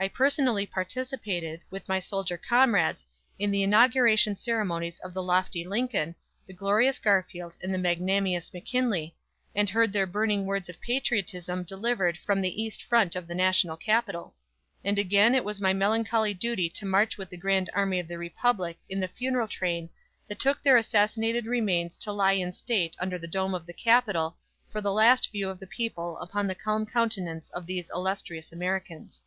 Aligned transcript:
I 0.00 0.08
personally 0.08 0.66
participated, 0.66 1.62
with 1.70 1.88
my 1.88 1.98
soldier 1.98 2.36
comrades, 2.36 3.06
in 3.38 3.50
the 3.50 3.62
inauguration 3.62 4.36
ceremonies 4.36 5.00
of 5.00 5.14
the 5.14 5.22
lofty 5.22 5.64
Lincoln, 5.64 6.14
the 6.44 6.52
glorious 6.52 6.98
Garfield 6.98 7.56
and 7.62 7.72
the 7.72 7.78
magnanimous 7.78 8.52
McKinley, 8.52 9.16
and 9.54 9.70
heard 9.70 9.94
their 9.94 10.04
burning 10.06 10.44
words 10.44 10.68
of 10.68 10.78
patriotism 10.82 11.62
delivered 11.62 12.18
from 12.18 12.42
the 12.42 12.62
east 12.62 12.82
front 12.82 13.16
of 13.16 13.26
the 13.26 13.34
National 13.34 13.78
Capitol. 13.78 14.34
And 14.84 14.98
again 14.98 15.34
it 15.34 15.42
was 15.42 15.58
my 15.58 15.72
melancholy 15.72 16.34
duty 16.34 16.68
to 16.68 16.84
march 16.84 17.16
with 17.16 17.30
the 17.30 17.38
Grand 17.38 17.70
Army 17.72 17.98
of 17.98 18.06
the 18.06 18.18
Republic 18.18 18.76
in 18.90 19.00
the 19.00 19.08
funeral 19.08 19.48
train 19.48 19.88
that 20.28 20.38
took 20.38 20.60
their 20.60 20.76
assassinated 20.76 21.46
remains 21.46 21.96
to 21.98 22.12
lie 22.12 22.32
in 22.34 22.52
state 22.52 22.94
under 23.00 23.18
the 23.18 23.26
dome 23.26 23.54
of 23.54 23.64
the 23.64 23.72
Capitol 23.72 24.36
for 24.70 24.82
the 24.82 24.92
last 24.92 25.32
view 25.32 25.48
of 25.48 25.58
the 25.60 25.66
people 25.66 26.18
upon 26.18 26.46
the 26.46 26.54
calm 26.54 26.84
countenance 26.84 27.48
of 27.54 27.64
these 27.66 27.88
illustrious 27.88 28.52
Americans. 28.52 29.22